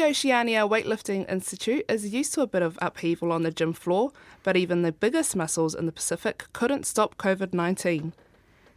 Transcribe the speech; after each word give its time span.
The 0.00 0.06
Oceania 0.06 0.66
Weightlifting 0.66 1.30
Institute 1.30 1.84
is 1.86 2.10
used 2.10 2.32
to 2.32 2.40
a 2.40 2.46
bit 2.46 2.62
of 2.62 2.78
upheaval 2.80 3.32
on 3.32 3.42
the 3.42 3.50
gym 3.50 3.74
floor, 3.74 4.12
but 4.42 4.56
even 4.56 4.80
the 4.80 4.92
biggest 4.92 5.36
muscles 5.36 5.74
in 5.74 5.84
the 5.84 5.92
Pacific 5.92 6.46
couldn't 6.54 6.86
stop 6.86 7.18
COVID 7.18 7.52
19. 7.52 8.14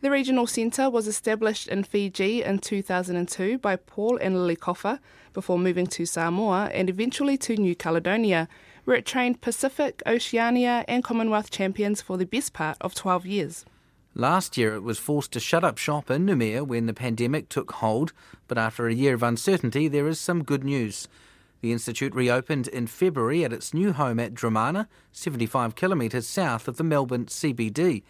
The 0.01 0.11
regional 0.11 0.47
centre 0.47 0.89
was 0.89 1.07
established 1.07 1.69
in 1.69 1.85
Fiji 1.85 2.43
in 2.43 2.59
2002 2.59 3.57
by 3.59 3.77
Paul 3.77 4.17
and 4.17 4.35
Lily 4.35 4.57
Coffer 4.57 4.99
before 5.31 5.57
moving 5.57 5.87
to 5.87 6.05
Samoa 6.05 6.69
and 6.73 6.89
eventually 6.89 7.37
to 7.37 7.55
New 7.55 7.73
Caledonia, 7.73 8.49
where 8.83 8.97
it 8.97 9.05
trained 9.05 9.39
Pacific, 9.39 10.03
Oceania, 10.05 10.83
and 10.89 11.05
Commonwealth 11.05 11.49
champions 11.49 12.01
for 12.01 12.17
the 12.17 12.25
best 12.25 12.51
part 12.51 12.75
of 12.81 12.93
12 12.93 13.25
years. 13.25 13.65
Last 14.15 14.57
year, 14.57 14.75
it 14.75 14.83
was 14.83 14.99
forced 14.99 15.31
to 15.31 15.39
shut 15.39 15.63
up 15.63 15.79
shop 15.79 16.11
in 16.11 16.27
Noumea 16.27 16.65
when 16.65 16.85
the 16.85 16.93
pandemic 16.93 17.49
took 17.49 17.71
hold, 17.71 18.13
but 18.47 18.59
after 18.59 18.87
a 18.87 18.93
year 18.93 19.15
of 19.15 19.23
uncertainty, 19.23 19.87
there 19.87 20.07
is 20.07 20.19
some 20.19 20.43
good 20.43 20.63
news. 20.63 21.07
The 21.61 21.71
Institute 21.71 22.13
reopened 22.13 22.67
in 22.67 22.85
February 22.85 23.43
at 23.43 23.53
its 23.53 23.73
new 23.73 23.91
home 23.91 24.19
at 24.19 24.35
Dromana, 24.35 24.87
75 25.13 25.75
kilometres 25.75 26.27
south 26.27 26.67
of 26.67 26.77
the 26.77 26.83
Melbourne 26.83 27.25
CBD. 27.25 28.03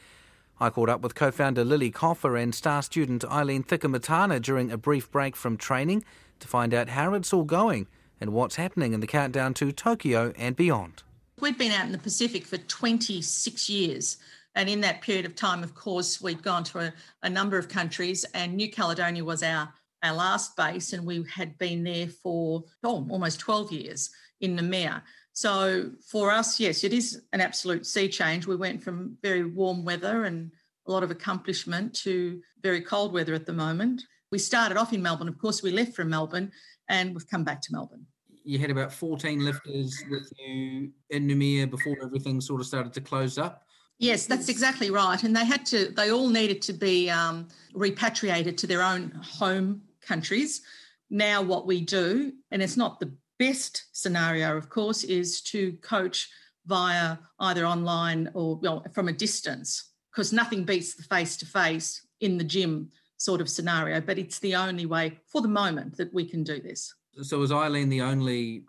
I 0.59 0.69
caught 0.69 0.89
up 0.89 1.01
with 1.01 1.15
co 1.15 1.31
founder 1.31 1.63
Lily 1.63 1.89
Coffer 1.89 2.35
and 2.35 2.53
star 2.53 2.81
student 2.81 3.23
Eileen 3.25 3.63
Cikamatana 3.63 4.41
during 4.41 4.71
a 4.71 4.77
brief 4.77 5.09
break 5.09 5.37
from 5.37 5.55
training 5.55 6.03
to 6.39 6.47
find 6.49 6.73
out 6.73 6.89
how 6.89 7.13
it's 7.13 7.31
all 7.31 7.45
going 7.45 7.87
and 8.19 8.33
what's 8.33 8.57
happening 8.57 8.93
in 8.93 8.99
the 8.99 9.07
countdown 9.07 9.53
to 9.53 9.71
Tokyo 9.71 10.33
and 10.37 10.55
beyond. 10.57 11.03
We've 11.39 11.57
been 11.57 11.71
out 11.71 11.85
in 11.85 11.91
the 11.93 11.97
Pacific 11.97 12.45
for 12.45 12.57
26 12.57 13.69
years. 13.69 14.17
And 14.55 14.69
in 14.69 14.81
that 14.81 15.01
period 15.01 15.25
of 15.25 15.35
time, 15.35 15.63
of 15.63 15.73
course, 15.73 16.21
we'd 16.21 16.43
gone 16.43 16.63
to 16.65 16.79
a, 16.79 16.93
a 17.23 17.29
number 17.29 17.57
of 17.57 17.67
countries, 17.67 18.23
and 18.33 18.53
New 18.53 18.69
Caledonia 18.69 19.23
was 19.23 19.41
our, 19.41 19.73
our 20.03 20.13
last 20.13 20.55
base, 20.55 20.93
and 20.93 21.05
we 21.05 21.25
had 21.33 21.57
been 21.57 21.83
there 21.83 22.07
for 22.07 22.63
oh, 22.83 23.07
almost 23.09 23.39
12 23.39 23.71
years 23.71 24.11
in 24.41 24.55
Noumea. 24.55 25.01
So 25.33 25.89
for 26.07 26.29
us, 26.29 26.59
yes, 26.59 26.83
it 26.83 26.93
is 26.93 27.23
an 27.33 27.41
absolute 27.41 27.87
sea 27.87 28.07
change. 28.07 28.45
We 28.45 28.55
went 28.55 28.83
from 28.83 29.17
very 29.23 29.43
warm 29.43 29.83
weather 29.83 30.25
and 30.25 30.51
a 30.87 30.91
lot 30.91 31.03
of 31.03 31.09
accomplishment 31.09 31.93
to 31.95 32.39
very 32.61 32.81
cold 32.81 33.13
weather 33.13 33.33
at 33.33 33.47
the 33.47 33.53
moment. 33.53 34.03
We 34.31 34.37
started 34.37 34.77
off 34.77 34.93
in 34.93 35.01
Melbourne. 35.01 35.27
Of 35.27 35.39
course, 35.39 35.63
we 35.63 35.71
left 35.71 35.95
from 35.95 36.09
Melbourne 36.09 36.51
and 36.87 37.15
we've 37.15 37.27
come 37.27 37.43
back 37.43 37.61
to 37.61 37.69
Melbourne. 37.71 38.05
You 38.43 38.59
had 38.59 38.69
about 38.69 38.91
14 38.91 39.43
lifters 39.43 40.03
with 40.09 40.31
you 40.37 40.91
in 41.09 41.27
Noumea 41.27 41.69
before 41.69 41.97
everything 42.03 42.41
sort 42.41 42.61
of 42.61 42.67
started 42.67 42.93
to 42.93 43.01
close 43.01 43.37
up. 43.37 43.63
Yes, 44.03 44.25
that's 44.25 44.49
exactly 44.49 44.89
right. 44.89 45.23
And 45.23 45.33
they 45.33 45.45
had 45.45 45.65
to, 45.67 45.87
they 45.95 46.11
all 46.11 46.27
needed 46.27 46.61
to 46.63 46.73
be 46.73 47.09
um, 47.09 47.47
repatriated 47.73 48.57
to 48.57 48.67
their 48.67 48.83
own 48.83 49.11
home 49.23 49.81
countries. 50.05 50.61
Now, 51.09 51.41
what 51.41 51.65
we 51.65 51.79
do, 51.79 52.33
and 52.51 52.61
it's 52.61 52.75
not 52.75 52.99
the 52.99 53.13
best 53.39 53.85
scenario, 53.93 54.57
of 54.57 54.69
course, 54.69 55.05
is 55.05 55.41
to 55.43 55.71
coach 55.81 56.29
via 56.65 57.17
either 57.39 57.65
online 57.65 58.29
or 58.33 58.57
well, 58.57 58.85
from 58.93 59.07
a 59.07 59.13
distance, 59.13 59.91
because 60.11 60.33
nothing 60.33 60.65
beats 60.65 60.95
the 60.95 61.03
face 61.03 61.37
to 61.37 61.45
face 61.45 62.05
in 62.19 62.37
the 62.37 62.43
gym 62.43 62.89
sort 63.15 63.39
of 63.39 63.49
scenario. 63.49 64.01
But 64.01 64.19
it's 64.19 64.39
the 64.39 64.55
only 64.55 64.85
way 64.85 65.17
for 65.27 65.41
the 65.41 65.47
moment 65.47 65.95
that 65.95 66.13
we 66.13 66.25
can 66.25 66.43
do 66.43 66.59
this. 66.59 66.93
So, 67.21 67.41
is 67.41 67.53
Eileen 67.53 67.87
the 67.87 68.01
only? 68.01 68.63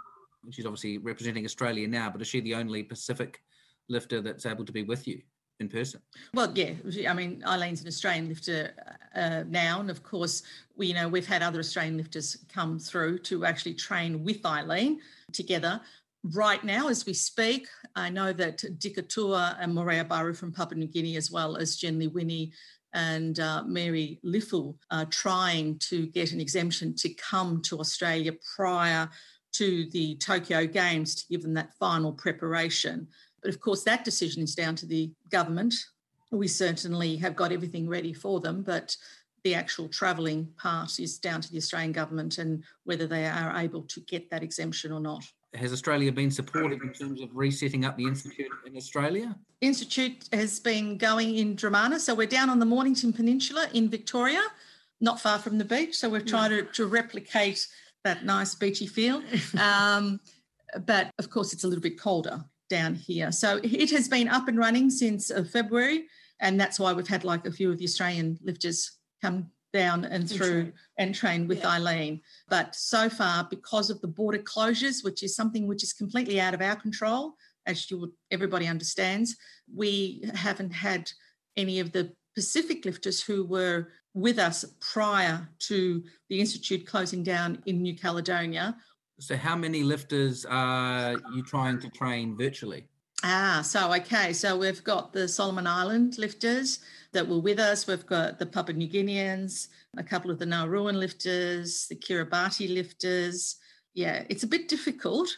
She's 0.50 0.66
obviously 0.66 0.98
representing 0.98 1.44
Australia 1.44 1.88
now, 1.88 2.10
but 2.10 2.20
is 2.20 2.28
she 2.28 2.40
the 2.40 2.54
only 2.54 2.84
Pacific 2.84 3.40
lifter 3.88 4.20
that's 4.20 4.46
able 4.46 4.64
to 4.64 4.72
be 4.72 4.82
with 4.82 5.06
you? 5.06 5.20
in 5.60 5.68
person? 5.68 6.00
Well, 6.32 6.52
yeah. 6.54 6.72
I 7.08 7.14
mean, 7.14 7.42
Eileen's 7.46 7.82
an 7.82 7.88
Australian 7.88 8.28
lifter 8.28 8.72
uh, 9.14 9.44
now, 9.48 9.80
and 9.80 9.90
of 9.90 10.02
course, 10.02 10.42
we 10.76 10.88
you 10.88 10.94
know 10.94 11.08
we've 11.08 11.26
had 11.26 11.42
other 11.42 11.60
Australian 11.60 11.96
lifters 11.96 12.38
come 12.52 12.78
through 12.78 13.18
to 13.20 13.44
actually 13.44 13.74
train 13.74 14.24
with 14.24 14.44
Eileen 14.44 15.00
together. 15.32 15.80
Right 16.32 16.64
now, 16.64 16.88
as 16.88 17.04
we 17.04 17.12
speak, 17.12 17.68
I 17.94 18.08
know 18.08 18.32
that 18.32 18.58
Dika 18.78 19.06
Toua 19.06 19.56
and 19.60 19.74
Morea 19.74 20.04
Baru 20.04 20.32
from 20.32 20.52
Papua 20.52 20.78
New 20.78 20.86
Guinea, 20.86 21.16
as 21.16 21.30
well 21.30 21.56
as 21.56 21.76
Jenly 21.76 22.08
Wini 22.08 22.50
and 22.94 23.38
uh, 23.40 23.62
Mary 23.66 24.20
Liffel, 24.24 24.76
are 24.90 25.04
trying 25.04 25.78
to 25.90 26.06
get 26.06 26.32
an 26.32 26.40
exemption 26.40 26.94
to 26.96 27.12
come 27.14 27.60
to 27.62 27.78
Australia 27.78 28.32
prior 28.56 29.08
to 29.52 29.88
the 29.90 30.16
Tokyo 30.16 30.66
Games 30.66 31.14
to 31.14 31.24
give 31.28 31.42
them 31.42 31.54
that 31.54 31.74
final 31.78 32.12
preparation. 32.12 33.06
But 33.44 33.52
of 33.52 33.60
course, 33.60 33.84
that 33.84 34.04
decision 34.04 34.42
is 34.42 34.54
down 34.54 34.74
to 34.76 34.86
the 34.86 35.12
government. 35.28 35.74
We 36.32 36.48
certainly 36.48 37.16
have 37.16 37.36
got 37.36 37.52
everything 37.52 37.86
ready 37.86 38.14
for 38.14 38.40
them, 38.40 38.62
but 38.62 38.96
the 39.44 39.54
actual 39.54 39.86
travelling 39.88 40.48
part 40.56 40.98
is 40.98 41.18
down 41.18 41.42
to 41.42 41.52
the 41.52 41.58
Australian 41.58 41.92
government 41.92 42.38
and 42.38 42.64
whether 42.84 43.06
they 43.06 43.26
are 43.26 43.54
able 43.58 43.82
to 43.82 44.00
get 44.00 44.30
that 44.30 44.42
exemption 44.42 44.90
or 44.90 45.00
not. 45.00 45.22
Has 45.54 45.74
Australia 45.74 46.10
been 46.10 46.30
supportive 46.30 46.80
in 46.80 46.92
terms 46.94 47.20
of 47.20 47.28
resetting 47.34 47.84
up 47.84 47.98
the 47.98 48.04
Institute 48.04 48.50
in 48.66 48.76
Australia? 48.76 49.36
Institute 49.60 50.26
has 50.32 50.58
been 50.58 50.96
going 50.96 51.36
in 51.36 51.54
Dromana. 51.54 52.00
So 52.00 52.14
we're 52.14 52.26
down 52.26 52.48
on 52.48 52.58
the 52.58 52.66
Mornington 52.66 53.12
Peninsula 53.12 53.68
in 53.74 53.90
Victoria, 53.90 54.42
not 55.02 55.20
far 55.20 55.38
from 55.38 55.58
the 55.58 55.64
beach. 55.64 55.94
So 55.96 56.08
we're 56.08 56.22
trying 56.22 56.50
to, 56.50 56.62
to 56.62 56.86
replicate 56.86 57.68
that 58.04 58.24
nice 58.24 58.54
beachy 58.54 58.86
feel. 58.86 59.22
Um, 59.60 60.18
but 60.86 61.12
of 61.20 61.30
course, 61.30 61.52
it's 61.52 61.62
a 61.62 61.68
little 61.68 61.82
bit 61.82 62.00
colder 62.00 62.44
down 62.68 62.94
here. 62.94 63.32
So 63.32 63.60
it 63.62 63.90
has 63.90 64.08
been 64.08 64.28
up 64.28 64.48
and 64.48 64.58
running 64.58 64.90
since 64.90 65.30
uh, 65.30 65.44
February, 65.44 66.06
and 66.40 66.60
that's 66.60 66.80
why 66.80 66.92
we've 66.92 67.08
had 67.08 67.24
like 67.24 67.46
a 67.46 67.52
few 67.52 67.70
of 67.70 67.78
the 67.78 67.84
Australian 67.84 68.38
lifters 68.42 68.98
come 69.22 69.50
down 69.72 70.04
and 70.04 70.30
through 70.30 70.72
and 70.98 71.14
train 71.14 71.48
with 71.48 71.58
yeah. 71.58 71.70
Eileen. 71.70 72.20
But 72.48 72.74
so 72.74 73.08
far, 73.08 73.46
because 73.50 73.90
of 73.90 74.00
the 74.00 74.08
border 74.08 74.38
closures, 74.38 75.04
which 75.04 75.22
is 75.22 75.34
something 75.34 75.66
which 75.66 75.82
is 75.82 75.92
completely 75.92 76.40
out 76.40 76.54
of 76.54 76.62
our 76.62 76.76
control, 76.76 77.34
as 77.66 77.90
you 77.90 77.98
would, 77.98 78.10
everybody 78.30 78.66
understands, 78.68 79.36
we 79.74 80.30
haven't 80.34 80.70
had 80.70 81.10
any 81.56 81.80
of 81.80 81.92
the 81.92 82.12
Pacific 82.34 82.84
lifters 82.84 83.22
who 83.22 83.44
were 83.44 83.88
with 84.12 84.38
us 84.38 84.64
prior 84.80 85.48
to 85.58 86.02
the 86.28 86.40
institute 86.40 86.86
closing 86.86 87.22
down 87.22 87.60
in 87.66 87.82
New 87.82 87.96
Caledonia 87.96 88.76
so, 89.18 89.36
how 89.36 89.56
many 89.56 89.82
lifters 89.82 90.44
are 90.44 91.12
you 91.34 91.42
trying 91.44 91.78
to 91.80 91.88
train 91.90 92.36
virtually? 92.36 92.88
Ah, 93.22 93.62
so 93.64 93.92
okay. 93.94 94.32
So 94.32 94.56
we've 94.56 94.84
got 94.84 95.12
the 95.12 95.28
Solomon 95.28 95.66
Island 95.66 96.18
lifters 96.18 96.80
that 97.12 97.26
were 97.26 97.38
with 97.38 97.58
us. 97.58 97.86
We've 97.86 98.04
got 98.04 98.38
the 98.38 98.46
Papua 98.46 98.76
New 98.76 98.88
Guineans, 98.88 99.68
a 99.96 100.02
couple 100.02 100.30
of 100.30 100.38
the 100.38 100.44
Nauruan 100.44 100.94
lifters, 100.94 101.86
the 101.88 101.96
Kiribati 101.96 102.72
lifters. 102.72 103.56
Yeah, 103.94 104.24
it's 104.28 104.42
a 104.42 104.48
bit 104.48 104.68
difficult 104.68 105.28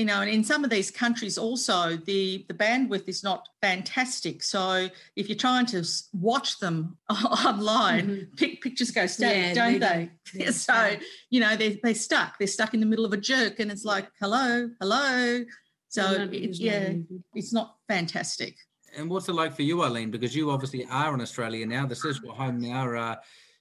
you 0.00 0.06
know, 0.06 0.22
and 0.22 0.30
in 0.30 0.42
some 0.42 0.64
of 0.64 0.70
these 0.70 0.90
countries 0.90 1.36
also 1.36 1.94
the 2.06 2.46
the 2.48 2.54
bandwidth 2.54 3.06
is 3.06 3.22
not 3.22 3.46
fantastic. 3.60 4.42
So 4.42 4.88
if 5.14 5.28
you're 5.28 5.36
trying 5.36 5.66
to 5.66 5.84
watch 6.14 6.58
them 6.58 6.96
online, 7.10 8.06
mm-hmm. 8.06 8.34
pic- 8.34 8.62
pictures 8.62 8.90
go 8.90 9.06
static, 9.06 9.54
yeah, 9.54 9.54
don't 9.54 9.78
they? 9.78 10.10
they? 10.32 10.46
so 10.52 10.96
you 11.28 11.40
know 11.40 11.54
they 11.54 11.78
they're 11.82 11.94
stuck. 11.94 12.38
They're 12.38 12.48
stuck 12.48 12.72
in 12.72 12.80
the 12.80 12.86
middle 12.86 13.04
of 13.04 13.12
a 13.12 13.18
jerk, 13.18 13.60
and 13.60 13.70
it's 13.70 13.84
like 13.84 14.08
hello, 14.18 14.70
hello. 14.80 15.44
So 15.88 16.28
it, 16.32 16.58
yeah, 16.58 16.94
it's 17.34 17.52
not 17.52 17.76
fantastic. 17.86 18.56
And 18.96 19.10
what's 19.10 19.28
it 19.28 19.34
like 19.34 19.54
for 19.54 19.62
you, 19.62 19.84
Eileen? 19.84 20.10
Because 20.10 20.34
you 20.34 20.50
obviously 20.50 20.86
are 20.90 21.12
in 21.12 21.20
Australia 21.20 21.66
now. 21.66 21.84
This 21.84 22.06
is 22.06 22.20
your 22.24 22.32
home 22.32 22.58
now. 22.58 22.90
Uh, 22.90 23.16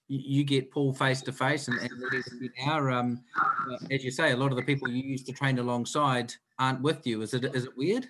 you 0.09 0.43
get 0.43 0.71
Paul 0.71 0.91
face 0.91 1.21
to 1.21 1.31
face, 1.31 1.67
and, 1.67 1.77
and 1.79 2.49
now, 2.65 2.89
um, 2.89 3.23
uh, 3.39 3.77
as 3.91 4.03
you 4.03 4.09
say, 4.09 4.31
a 4.31 4.37
lot 4.37 4.51
of 4.51 4.57
the 4.57 4.63
people 4.63 4.89
you 4.89 5.03
used 5.03 5.27
to 5.27 5.31
train 5.31 5.59
alongside 5.59 6.33
aren't 6.57 6.81
with 6.81 7.05
you. 7.05 7.21
Is 7.21 7.33
it 7.33 7.45
is 7.55 7.65
it 7.65 7.77
weird? 7.77 8.09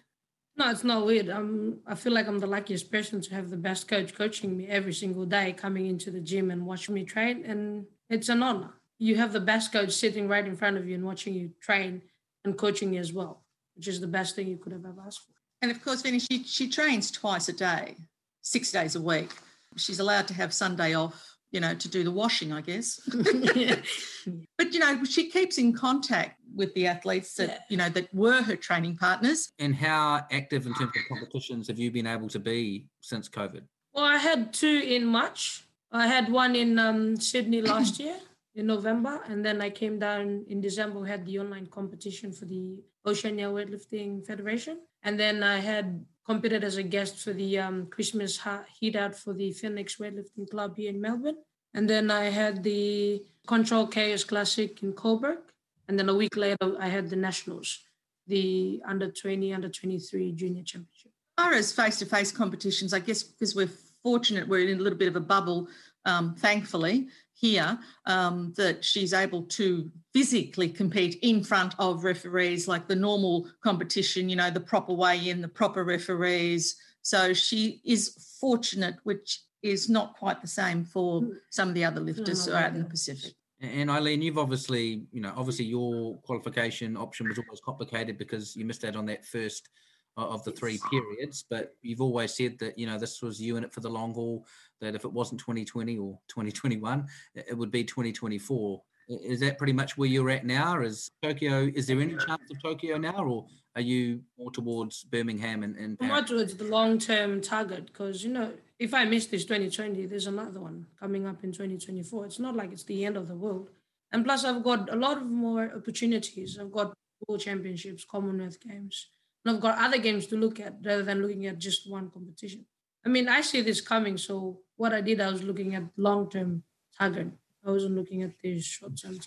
No, 0.55 0.69
it's 0.69 0.83
not 0.83 1.05
weird. 1.05 1.29
Um, 1.29 1.79
I 1.85 1.95
feel 1.95 2.13
like 2.13 2.27
I'm 2.27 2.39
the 2.39 2.47
luckiest 2.47 2.91
person 2.91 3.21
to 3.21 3.35
have 3.35 3.49
the 3.49 3.57
best 3.57 3.87
coach 3.87 4.15
coaching 4.15 4.57
me 4.57 4.67
every 4.67 4.93
single 4.93 5.25
day, 5.25 5.53
coming 5.53 5.87
into 5.87 6.09
the 6.09 6.21
gym 6.21 6.51
and 6.51 6.65
watching 6.65 6.95
me 6.95 7.03
train, 7.03 7.43
and 7.45 7.85
it's 8.09 8.29
an 8.29 8.41
honor. 8.41 8.73
You 8.97 9.15
have 9.17 9.33
the 9.33 9.39
best 9.41 9.71
coach 9.73 9.91
sitting 9.91 10.27
right 10.27 10.45
in 10.45 10.55
front 10.55 10.77
of 10.77 10.87
you 10.87 10.95
and 10.95 11.03
watching 11.03 11.33
you 11.33 11.51
train 11.61 12.01
and 12.45 12.57
coaching 12.57 12.93
you 12.93 12.99
as 12.99 13.13
well, 13.13 13.43
which 13.75 13.87
is 13.87 13.99
the 13.99 14.07
best 14.07 14.35
thing 14.35 14.47
you 14.47 14.57
could 14.57 14.71
have 14.71 14.85
ever 14.85 15.01
asked 15.05 15.21
for. 15.25 15.33
And 15.61 15.71
of 15.71 15.83
course, 15.83 16.01
Vinny, 16.01 16.19
she 16.19 16.43
she 16.43 16.69
trains 16.69 17.11
twice 17.11 17.49
a 17.49 17.53
day, 17.53 17.97
six 18.41 18.71
days 18.71 18.95
a 18.95 19.01
week. 19.01 19.31
She's 19.75 19.99
allowed 19.99 20.27
to 20.29 20.33
have 20.33 20.53
Sunday 20.53 20.93
off 20.95 21.28
you 21.51 21.59
know, 21.59 21.73
to 21.73 21.87
do 21.89 22.03
the 22.03 22.11
washing, 22.11 22.51
I 22.51 22.61
guess. 22.61 22.99
but 24.57 24.73
you 24.73 24.79
know, 24.79 25.03
she 25.03 25.29
keeps 25.29 25.57
in 25.57 25.73
contact 25.73 26.39
with 26.55 26.73
the 26.73 26.87
athletes 26.87 27.33
that 27.35 27.49
yeah. 27.49 27.57
you 27.69 27.77
know 27.77 27.89
that 27.89 28.13
were 28.13 28.41
her 28.41 28.55
training 28.55 28.97
partners. 28.97 29.51
And 29.59 29.75
how 29.75 30.25
active 30.31 30.65
in 30.65 30.73
terms 30.73 30.91
of 30.95 31.01
competitions 31.07 31.67
have 31.67 31.79
you 31.79 31.91
been 31.91 32.07
able 32.07 32.29
to 32.29 32.39
be 32.39 32.87
since 33.01 33.27
COVID? 33.29 33.63
Well, 33.93 34.05
I 34.05 34.17
had 34.17 34.53
two 34.53 34.83
in 34.85 35.05
March. 35.05 35.65
I 35.91 36.07
had 36.07 36.31
one 36.31 36.55
in 36.55 36.77
um, 36.77 37.19
Sydney 37.19 37.61
last 37.61 37.99
year 37.99 38.17
in 38.55 38.67
November, 38.67 39.21
and 39.27 39.43
then 39.43 39.59
I 39.61 39.71
came 39.71 39.97
down 39.97 40.45
in 40.47 40.61
December. 40.61 40.99
We 40.99 41.09
had 41.09 41.25
the 41.25 41.39
online 41.39 41.65
competition 41.67 42.31
for 42.31 42.45
the 42.45 42.77
Oceania 43.05 43.47
Weightlifting 43.47 44.25
Federation, 44.25 44.79
and 45.01 45.19
then 45.19 45.41
I 45.41 45.57
had 45.57 46.05
competed 46.29 46.63
as 46.63 46.77
a 46.77 46.83
guest 46.83 47.17
for 47.23 47.33
the 47.33 47.57
um, 47.57 47.87
Christmas 47.87 48.39
heat 48.79 48.95
out 48.95 49.15
for 49.15 49.33
the 49.33 49.51
Phoenix 49.51 49.95
Weightlifting 49.95 50.47
Club 50.51 50.77
here 50.77 50.91
in 50.91 51.01
Melbourne. 51.01 51.37
And 51.73 51.89
then 51.89 52.11
I 52.11 52.25
had 52.25 52.63
the 52.63 53.23
Control 53.47 53.87
Chaos 53.87 54.23
Classic 54.23 54.83
in 54.83 54.93
Coburg. 54.93 55.39
And 55.87 55.97
then 55.97 56.07
a 56.07 56.13
week 56.13 56.35
later, 56.37 56.67
I 56.79 56.87
had 56.87 57.09
the 57.09 57.15
nationals, 57.15 57.79
the 58.27 58.79
under 58.85 59.09
20, 59.09 59.53
under 59.55 59.69
23 59.69 60.33
junior 60.33 60.61
championship. 60.63 61.11
As 61.39 61.43
far 61.43 61.53
as 61.53 61.71
face 61.71 61.97
to 61.97 62.05
face 62.05 62.31
competitions, 62.31 62.93
I 62.93 62.99
guess 62.99 63.23
because 63.23 63.55
we're 63.55 63.71
fortunate, 64.03 64.47
we're 64.47 64.67
in 64.67 64.79
a 64.79 64.83
little 64.83 64.99
bit 64.99 65.07
of 65.07 65.15
a 65.15 65.25
bubble, 65.33 65.67
um, 66.05 66.35
thankfully, 66.35 67.07
here, 67.33 67.79
um, 68.05 68.53
that 68.57 68.83
she's 68.83 69.13
able 69.13 69.43
to 69.43 69.89
physically 70.13 70.67
compete 70.67 71.17
in 71.21 71.43
front 71.43 71.73
of 71.79 72.03
referees 72.03 72.67
like 72.67 72.87
the 72.87 72.95
normal 72.95 73.47
competition, 73.63 74.27
you 74.27 74.35
know, 74.35 74.49
the 74.49 74.59
proper 74.59 74.93
way 74.93 75.29
in, 75.29 75.41
the 75.41 75.47
proper 75.47 75.83
referees. 75.83 76.75
So 77.01 77.33
she 77.33 77.81
is 77.85 78.37
fortunate, 78.41 78.95
which 79.03 79.41
is 79.63 79.89
not 79.89 80.15
quite 80.17 80.41
the 80.41 80.47
same 80.47 80.83
for 80.83 81.21
hmm. 81.21 81.31
some 81.49 81.69
of 81.69 81.75
the 81.75 81.85
other 81.85 82.01
lifters 82.01 82.47
no, 82.47 82.55
out 82.55 82.73
in 82.73 82.79
the 82.79 82.89
Pacific. 82.89 83.33
And 83.61 83.89
Eileen, 83.89 84.21
you've 84.21 84.37
obviously, 84.37 85.03
you 85.11 85.21
know, 85.21 85.33
obviously 85.35 85.65
your 85.65 86.17
qualification 86.19 86.95
option 86.95 87.27
was 87.27 87.37
always 87.37 87.59
complicated 87.59 88.17
because 88.17 88.55
you 88.55 88.65
missed 88.65 88.85
out 88.85 88.95
on 88.95 89.05
that 89.07 89.25
first 89.25 89.69
of 90.17 90.43
the 90.43 90.51
three 90.51 90.79
periods. 90.89 91.45
But 91.49 91.75
you've 91.81 92.01
always 92.01 92.33
said 92.33 92.59
that, 92.59 92.77
you 92.77 92.87
know, 92.87 92.97
this 92.97 93.21
was 93.21 93.41
you 93.41 93.57
in 93.57 93.63
it 93.63 93.73
for 93.73 93.79
the 93.79 93.89
long 93.89 94.13
haul, 94.13 94.45
that 94.81 94.95
if 94.95 95.05
it 95.05 95.11
wasn't 95.11 95.41
2020 95.41 95.97
or 95.97 96.19
2021, 96.27 97.07
it 97.35 97.57
would 97.57 97.71
be 97.71 97.83
2024. 97.83 98.81
Is 99.09 99.39
that 99.39 99.57
pretty 99.57 99.73
much 99.73 99.97
where 99.97 100.09
you're 100.09 100.29
at 100.29 100.45
now? 100.45 100.79
Is 100.81 101.09
Tokyo, 101.23 101.71
is 101.73 101.87
there 101.87 101.99
any 101.99 102.15
chance 102.15 102.43
of 102.51 102.61
Tokyo 102.61 102.97
now, 102.97 103.23
or 103.23 103.47
are 103.75 103.81
you 103.81 104.21
more 104.37 104.51
towards 104.51 105.03
Birmingham 105.03 105.63
and, 105.63 105.75
and 105.77 105.97
More 105.99 106.21
towards 106.21 106.55
the 106.55 106.65
long 106.65 106.99
term 106.99 107.41
target 107.41 107.87
because, 107.87 108.23
you 108.23 108.31
know, 108.31 108.51
if 108.77 108.93
I 108.93 109.05
miss 109.05 109.25
this 109.25 109.45
2020, 109.45 110.05
there's 110.05 110.27
another 110.27 110.61
one 110.61 110.85
coming 110.99 111.25
up 111.25 111.43
in 111.43 111.51
2024. 111.51 112.25
It's 112.25 112.39
not 112.39 112.55
like 112.55 112.71
it's 112.71 112.83
the 112.83 113.03
end 113.03 113.17
of 113.17 113.27
the 113.27 113.35
world. 113.35 113.69
And 114.11 114.23
plus, 114.23 114.45
I've 114.45 114.63
got 114.63 114.91
a 114.91 114.95
lot 114.95 115.17
of 115.17 115.27
more 115.27 115.71
opportunities. 115.75 116.57
I've 116.59 116.71
got 116.71 116.93
World 117.27 117.41
Championships, 117.41 118.05
Commonwealth 118.05 118.59
Games, 118.59 119.09
and 119.49 119.57
I've 119.57 119.61
got 119.61 119.79
other 119.79 119.97
games 119.97 120.27
to 120.27 120.37
look 120.37 120.59
at 120.59 120.75
rather 120.83 121.03
than 121.03 121.21
looking 121.21 121.45
at 121.47 121.57
just 121.57 121.89
one 121.89 122.09
competition. 122.09 122.65
I 123.05 123.09
mean, 123.09 123.27
I 123.27 123.41
see 123.41 123.61
this 123.61 123.81
coming. 123.81 124.17
So 124.17 124.59
what 124.77 124.93
I 124.93 125.01
did, 125.01 125.21
I 125.21 125.31
was 125.31 125.43
looking 125.43 125.75
at 125.75 125.83
long 125.97 126.29
term 126.29 126.63
target. 126.97 127.27
I 127.65 127.71
wasn't 127.71 127.95
looking 127.95 128.23
at 128.23 128.31
this 128.43 128.63
short 128.63 128.99
term. 129.01 129.19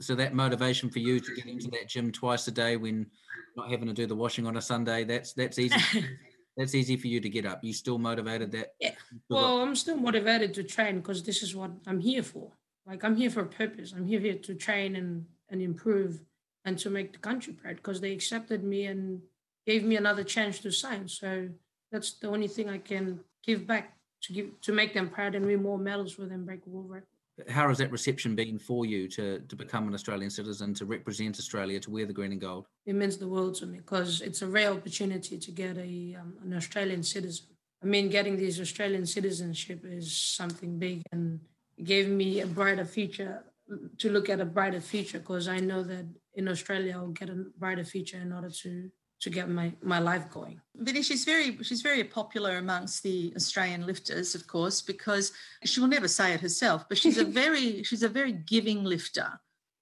So 0.00 0.14
that 0.14 0.34
motivation 0.34 0.90
for 0.90 0.98
you 0.98 1.20
to 1.20 1.34
get 1.34 1.46
into 1.46 1.68
that 1.70 1.88
gym 1.88 2.12
twice 2.12 2.46
a 2.48 2.50
day 2.50 2.76
when 2.76 3.06
not 3.56 3.70
having 3.70 3.86
to 3.86 3.94
do 3.94 4.06
the 4.06 4.14
washing 4.14 4.46
on 4.46 4.56
a 4.56 4.60
Sunday, 4.60 5.04
that's 5.04 5.32
that's 5.32 5.58
easy. 5.58 5.76
that's 6.56 6.74
easy 6.74 6.96
for 6.96 7.06
you 7.06 7.20
to 7.20 7.28
get 7.28 7.46
up. 7.46 7.62
You 7.62 7.72
still 7.72 7.98
motivated 7.98 8.50
that? 8.52 8.74
Yeah. 8.80 8.94
Well, 9.30 9.60
I'm 9.60 9.76
still 9.76 9.96
motivated 9.96 10.52
to 10.54 10.62
train 10.62 10.96
because 10.96 11.22
this 11.22 11.42
is 11.42 11.54
what 11.54 11.70
I'm 11.86 12.00
here 12.00 12.22
for. 12.22 12.52
Like 12.86 13.04
I'm 13.04 13.16
here 13.16 13.30
for 13.30 13.40
a 13.42 13.46
purpose. 13.46 13.92
I'm 13.96 14.06
here, 14.06 14.20
here 14.20 14.34
to 14.34 14.54
train 14.54 14.96
and 14.96 15.26
and 15.50 15.62
improve 15.62 16.20
and 16.64 16.78
to 16.78 16.90
make 16.90 17.12
the 17.12 17.18
country 17.18 17.52
proud 17.52 17.76
because 17.76 18.00
they 18.00 18.12
accepted 18.12 18.62
me 18.64 18.86
and 18.86 19.20
gave 19.66 19.84
me 19.84 19.96
another 19.96 20.24
chance 20.24 20.58
to 20.60 20.70
sign. 20.70 21.08
So 21.08 21.48
that's 21.92 22.12
the 22.12 22.28
only 22.28 22.48
thing 22.48 22.68
I 22.68 22.78
can 22.78 23.20
give 23.44 23.66
back 23.66 23.96
to 24.22 24.32
give 24.32 24.60
to 24.62 24.72
make 24.72 24.94
them 24.94 25.08
proud 25.08 25.34
and 25.34 25.46
win 25.46 25.62
more 25.62 25.78
medals 25.78 26.12
for 26.12 26.26
them 26.26 26.44
break 26.44 26.66
world 26.66 26.90
record. 26.90 27.06
How 27.48 27.68
has 27.68 27.78
that 27.78 27.92
reception 27.92 28.34
been 28.34 28.58
for 28.58 28.84
you 28.84 29.06
to, 29.10 29.38
to 29.38 29.54
become 29.54 29.86
an 29.86 29.94
Australian 29.94 30.28
citizen, 30.28 30.74
to 30.74 30.84
represent 30.84 31.38
Australia, 31.38 31.78
to 31.78 31.90
wear 31.90 32.04
the 32.04 32.12
green 32.12 32.32
and 32.32 32.40
gold? 32.40 32.66
It 32.84 32.96
means 32.96 33.16
the 33.16 33.28
world 33.28 33.54
to 33.56 33.66
me 33.66 33.78
because 33.78 34.20
it's 34.22 34.42
a 34.42 34.46
rare 34.48 34.72
opportunity 34.72 35.38
to 35.38 35.50
get 35.52 35.76
a 35.78 36.16
um, 36.20 36.34
an 36.42 36.54
Australian 36.54 37.02
citizen. 37.02 37.46
I 37.82 37.86
mean, 37.86 38.08
getting 38.08 38.36
this 38.36 38.60
Australian 38.60 39.06
citizenship 39.06 39.84
is 39.84 40.12
something 40.12 40.78
big 40.78 41.02
and 41.12 41.40
it 41.76 41.84
gave 41.84 42.08
me 42.08 42.40
a 42.40 42.46
brighter 42.46 42.84
future 42.84 43.44
to 43.98 44.10
look 44.10 44.28
at 44.28 44.40
a 44.40 44.44
brighter 44.44 44.80
future 44.80 45.18
because 45.18 45.48
I 45.48 45.58
know 45.58 45.82
that 45.82 46.06
in 46.34 46.48
Australia 46.48 46.94
I'll 46.96 47.08
get 47.08 47.30
a 47.30 47.44
brighter 47.58 47.84
future 47.84 48.18
in 48.18 48.32
order 48.32 48.50
to 48.50 48.90
to 49.20 49.30
get 49.30 49.48
my, 49.48 49.72
my 49.82 49.98
life 49.98 50.30
going. 50.30 50.60
Vinny, 50.76 51.02
she's 51.02 51.24
very 51.24 51.58
she's 51.62 51.82
very 51.82 52.04
popular 52.04 52.58
amongst 52.58 53.02
the 53.02 53.32
Australian 53.36 53.84
lifters, 53.84 54.34
of 54.34 54.46
course, 54.46 54.80
because 54.80 55.32
she 55.64 55.80
will 55.80 55.88
never 55.88 56.08
say 56.08 56.34
it 56.34 56.40
herself, 56.40 56.88
but 56.88 56.98
she's 56.98 57.18
a 57.18 57.24
very 57.42 57.82
she's 57.82 58.02
a 58.02 58.08
very 58.08 58.32
giving 58.32 58.84
lifter. 58.84 59.28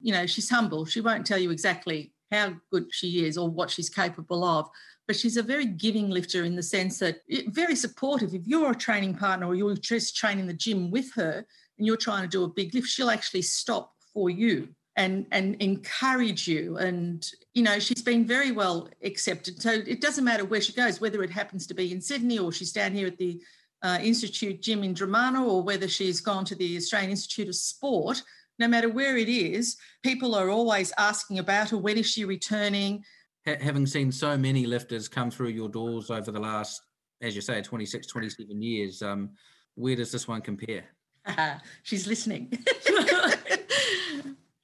You 0.01 0.13
know, 0.13 0.27
she's 0.27 0.49
humble. 0.49 0.85
She 0.85 1.01
won't 1.01 1.27
tell 1.27 1.39
you 1.39 1.51
exactly 1.51 2.13
how 2.31 2.55
good 2.73 2.87
she 2.91 3.27
is 3.27 3.39
or 3.39 3.49
what 3.49 3.71
she's 3.71 3.91
capable 3.91 4.45
of, 4.45 4.69
but 5.07 5.17
she's 5.17 5.37
a 5.37 5.43
very 5.43 5.67
giving 5.67 6.11
lifter 6.11 6.45
in 6.45 6.57
the 6.57 6.63
sense 6.63 6.99
that 6.99 7.21
very 7.49 7.77
supportive. 7.77 8.35
If 8.35 8.47
you're 8.47 8.73
a 8.73 8.77
training 8.77 9.15
partner 9.15 9.47
or 9.47 9.55
you're 9.55 9.75
just 9.75 10.17
training 10.17 10.47
the 10.47 10.55
gym 10.55 10.91
with 10.91 11.13
her 11.15 11.45
and 11.79 11.87
you're 11.87 11.97
trying 11.97 12.23
to 12.23 12.29
do 12.29 12.45
a 12.45 12.49
big 12.49 12.75
lift, 12.75 12.89
she'll 12.89 13.11
actually 13.11 13.43
stop 13.43 13.93
for 14.13 14.31
you 14.31 14.69
and 14.97 15.27
and 15.31 15.55
encourage 15.57 16.49
you. 16.49 16.77
And 16.79 17.29
you 17.55 17.63
know 17.63 17.79
she's 17.79 18.03
been 18.03 18.27
very 18.27 18.51
well 18.51 18.89
accepted. 19.05 19.63
So 19.63 19.71
it 19.71 20.01
doesn't 20.01 20.25
matter 20.25 20.45
where 20.45 20.61
she 20.61 20.73
goes 20.73 21.01
whether 21.01 21.23
it 21.23 21.31
happens 21.31 21.67
to 21.69 21.75
be 21.75 21.93
in 21.93 22.01
sydney 22.01 22.39
or 22.39 22.51
she's 22.51 22.73
down 22.73 22.93
here 22.93 23.07
at 23.07 23.19
the 23.19 23.41
uh, 23.83 23.99
institute 24.03 24.63
gym 24.63 24.83
in 24.83 24.95
Dromana 24.95 25.47
or 25.47 25.63
whether 25.63 25.87
she's 25.87 26.21
gone 26.21 26.45
to 26.47 26.55
the 26.55 26.77
australian 26.79 27.11
institute 27.11 27.47
of 27.47 27.55
sport 27.55 28.23
no 28.59 28.67
matter 28.67 28.89
where 28.89 29.19
it 29.19 29.29
is 29.29 29.77
people 30.03 30.35
are 30.35 30.49
always 30.49 30.93
asking 30.97 31.39
about 31.39 31.71
her. 31.71 31.77
When 31.77 31.99
is 31.99 32.07
she 32.07 32.25
returning 32.25 33.05
having 33.47 33.87
seen 33.87 34.11
so 34.11 34.37
many 34.37 34.67
lifters 34.67 35.09
come 35.09 35.31
through 35.31 35.49
your 35.49 35.69
doors 35.69 36.11
over 36.11 36.31
the 36.31 36.41
last 36.41 36.83
as 37.23 37.35
you 37.35 37.41
say 37.41 37.63
26 37.63 38.07
27 38.07 38.61
years 38.61 39.03
um, 39.03 39.31
where 39.75 39.97
does 39.97 40.13
this 40.13 40.29
one 40.29 40.41
compare 40.41 40.85
she's 41.83 42.07
listening 42.07 42.53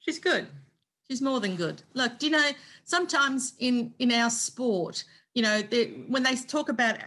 she's 0.03 0.19
good. 0.19 0.47
She's 1.09 1.21
more 1.21 1.39
than 1.39 1.55
good. 1.55 1.83
Look, 1.93 2.19
do 2.19 2.27
you 2.27 2.31
know 2.31 2.51
sometimes 2.85 3.53
in 3.59 3.93
in 3.99 4.11
our 4.11 4.29
sport, 4.29 5.03
you 5.33 5.41
know, 5.41 5.61
when 6.07 6.23
they 6.23 6.35
talk 6.35 6.69
about 6.69 6.97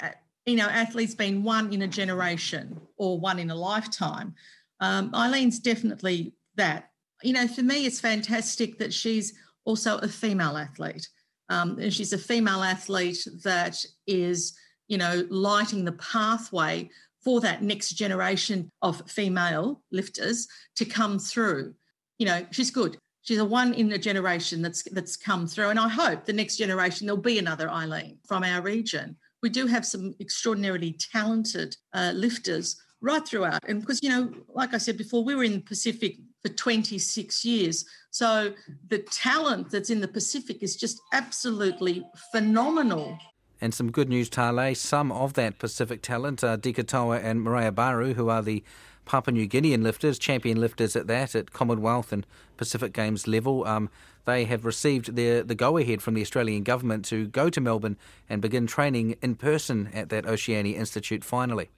you 0.45 0.57
know 0.57 0.67
athletes 0.67 1.15
being 1.15 1.43
one 1.43 1.73
in 1.73 1.83
a 1.83 1.89
generation 1.89 2.81
or 2.97 3.19
one 3.19 3.39
in 3.39 3.51
a 3.51 3.55
lifetime, 3.55 4.35
um, 4.81 5.11
Eileen's 5.15 5.59
definitely 5.59 6.35
that. 6.57 6.91
You 7.23 7.33
know, 7.33 7.49
for 7.49 7.63
me, 7.63 7.87
it's 7.87 7.99
fantastic 7.99 8.79
that 8.79 8.93
she's 8.93 9.33
also 9.65 9.99
a 9.99 10.09
female 10.09 10.57
athlete, 10.57 11.09
um, 11.49 11.79
and 11.79 11.93
she's 11.93 12.13
a 12.13 12.19
female 12.19 12.63
athlete 12.63 13.27
that 13.45 13.85
is, 14.07 14.57
you 14.89 14.99
know, 14.99 15.27
lighting 15.31 15.85
the 15.85 15.93
pathway 15.93 16.91
for 17.23 17.41
that 17.41 17.63
next 17.63 17.91
generation 17.91 18.71
of 18.83 19.03
female 19.11 19.83
lifters 19.91 20.47
to 20.77 20.85
come 20.85 21.19
through 21.19 21.75
you 22.19 22.27
know, 22.27 22.47
she's 22.51 22.71
good. 22.71 22.99
She's 23.23 23.39
a 23.39 23.45
one 23.45 23.75
in 23.75 23.93
a 23.93 23.99
generation 23.99 24.63
that's 24.63 24.83
that's 24.85 25.17
come 25.17 25.47
through, 25.47 25.71
and 25.71 25.81
I 25.81 25.89
hope 25.89 26.25
the 26.25 26.33
next 26.33 26.57
generation 26.57 27.07
there'll 27.07 27.21
be 27.21 27.39
another 27.39 27.69
Eileen 27.69 28.19
from 28.27 28.45
our 28.45 28.63
region. 28.63 29.17
We 29.43 29.49
do 29.49 29.67
have 29.67 29.85
some 29.85 30.15
extraordinarily 30.21 30.97
talented 31.13 31.77
uh, 31.93 32.13
lifters 32.15 32.81
right 33.01 33.27
throughout, 33.27 33.61
and 33.69 33.81
because 33.81 34.01
you 34.03 34.11
know, 34.11 34.33
like 34.49 34.75
I 34.75 34.79
said 34.79 34.97
before, 34.97 35.25
we 35.25 35.35
were 35.35 35.45
in 35.45 35.55
the 35.55 35.61
Pacific 35.61 36.19
for 36.43 36.49
26 36.49 37.45
years, 37.45 37.85
so 38.11 38.55
the 38.89 39.01
talent 39.01 39.71
that's 39.71 39.91
in 39.91 40.01
the 40.01 40.09
Pacific 40.09 40.63
is 40.63 40.75
just 40.75 41.01
absolutely 41.13 42.07
phenomenal. 42.33 43.19
And 43.61 43.75
some 43.75 43.91
good 43.91 44.09
news, 44.09 44.29
Tale. 44.29 44.75
Some 44.75 45.13
of 45.13 45.35
that 45.35 45.59
Pacific 45.59 46.03
talent, 46.03 46.45
are 46.45 46.57
Dika 46.57 46.85
Toua 46.85 47.23
and 47.23 47.43
Morea 47.43 47.73
Baru, 47.73 48.15
who 48.15 48.29
are 48.29 48.43
the 48.43 48.63
Papua 49.07 49.33
New 49.33 49.47
Guinean 49.47 49.83
lifters, 49.83 50.19
champion 50.19 50.61
lifters 50.61 50.97
at 50.97 51.07
that, 51.07 51.35
at 51.35 51.53
Commonwealth 51.53 52.13
and 52.13 52.27
Pacific 52.57 52.93
Games 52.93 53.27
level. 53.27 53.67
Um, 53.67 53.89
they 54.25 54.45
have 54.45 54.65
received 54.65 55.15
their, 55.15 55.43
the 55.43 55.55
go 55.55 55.77
ahead 55.77 56.03
from 56.03 56.15
the 56.15 56.23
Australian 56.23 56.65
government 56.65 57.05
to 57.07 57.27
go 57.29 57.49
to 57.49 57.61
Melbourne 57.61 57.97
and 58.29 58.43
begin 58.43 58.67
training 58.67 59.17
in 59.23 59.37
person 59.37 59.91
at 59.95 60.09
that 60.09 60.27
Oceania 60.27 60.77
Institute 60.79 61.23
finally. 61.23 61.69